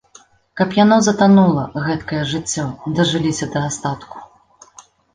Каб 0.61 0.69
яно 0.83 0.97
затанула, 1.07 1.67
гэткае 1.89 2.23
жыццё, 2.33 2.65
дажыліся 2.99 3.45
да 3.57 3.67
астатку. 3.71 4.17